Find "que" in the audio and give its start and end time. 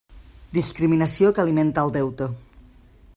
1.39-1.45